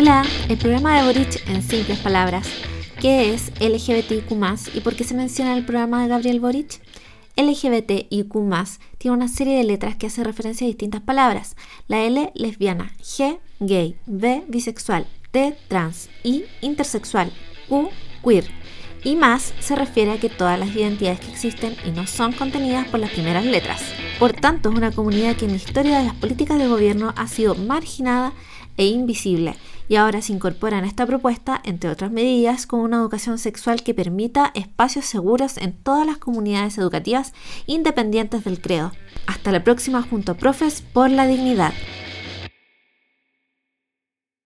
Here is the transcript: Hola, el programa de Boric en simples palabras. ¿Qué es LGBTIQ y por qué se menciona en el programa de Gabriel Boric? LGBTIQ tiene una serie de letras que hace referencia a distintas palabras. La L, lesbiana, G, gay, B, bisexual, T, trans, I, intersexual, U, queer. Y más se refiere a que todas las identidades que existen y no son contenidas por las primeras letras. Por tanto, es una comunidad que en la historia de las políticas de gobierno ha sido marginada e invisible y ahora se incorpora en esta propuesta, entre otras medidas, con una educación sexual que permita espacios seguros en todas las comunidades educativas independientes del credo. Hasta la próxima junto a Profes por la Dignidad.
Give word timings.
Hola, 0.00 0.24
el 0.48 0.56
programa 0.56 0.96
de 0.96 1.06
Boric 1.08 1.48
en 1.48 1.60
simples 1.60 1.98
palabras. 1.98 2.46
¿Qué 3.00 3.34
es 3.34 3.50
LGBTIQ 3.58 4.30
y 4.76 4.78
por 4.78 4.94
qué 4.94 5.02
se 5.02 5.14
menciona 5.14 5.50
en 5.50 5.58
el 5.58 5.64
programa 5.64 6.00
de 6.00 6.08
Gabriel 6.08 6.38
Boric? 6.38 6.80
LGBTIQ 7.36 8.32
tiene 8.96 9.16
una 9.16 9.26
serie 9.26 9.56
de 9.56 9.64
letras 9.64 9.96
que 9.96 10.06
hace 10.06 10.22
referencia 10.22 10.64
a 10.64 10.68
distintas 10.68 11.00
palabras. 11.00 11.56
La 11.88 12.04
L, 12.04 12.30
lesbiana, 12.36 12.94
G, 13.00 13.40
gay, 13.58 13.96
B, 14.06 14.44
bisexual, 14.46 15.04
T, 15.32 15.56
trans, 15.66 16.08
I, 16.22 16.44
intersexual, 16.60 17.32
U, 17.68 17.88
queer. 18.22 18.44
Y 19.02 19.16
más 19.16 19.52
se 19.58 19.74
refiere 19.74 20.12
a 20.12 20.20
que 20.20 20.28
todas 20.28 20.60
las 20.60 20.76
identidades 20.76 21.18
que 21.18 21.32
existen 21.32 21.74
y 21.84 21.90
no 21.90 22.06
son 22.06 22.30
contenidas 22.30 22.86
por 22.86 23.00
las 23.00 23.10
primeras 23.10 23.44
letras. 23.44 23.82
Por 24.20 24.32
tanto, 24.32 24.68
es 24.68 24.76
una 24.76 24.92
comunidad 24.92 25.34
que 25.34 25.46
en 25.46 25.52
la 25.52 25.56
historia 25.56 25.98
de 25.98 26.04
las 26.04 26.14
políticas 26.14 26.56
de 26.56 26.68
gobierno 26.68 27.12
ha 27.16 27.26
sido 27.26 27.56
marginada 27.56 28.32
e 28.76 28.86
invisible 28.86 29.56
y 29.88 29.96
ahora 29.96 30.22
se 30.22 30.32
incorpora 30.32 30.78
en 30.78 30.84
esta 30.84 31.06
propuesta, 31.06 31.60
entre 31.64 31.90
otras 31.90 32.10
medidas, 32.10 32.66
con 32.66 32.80
una 32.80 32.98
educación 32.98 33.38
sexual 33.38 33.82
que 33.82 33.94
permita 33.94 34.52
espacios 34.54 35.06
seguros 35.06 35.56
en 35.56 35.72
todas 35.72 36.06
las 36.06 36.18
comunidades 36.18 36.78
educativas 36.78 37.32
independientes 37.66 38.44
del 38.44 38.60
credo. 38.60 38.92
Hasta 39.26 39.50
la 39.50 39.64
próxima 39.64 40.02
junto 40.02 40.32
a 40.32 40.36
Profes 40.36 40.82
por 40.82 41.10
la 41.10 41.26
Dignidad. 41.26 41.72